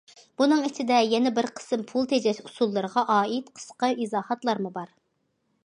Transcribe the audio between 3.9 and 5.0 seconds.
ئىزاھاتلارمۇ بار.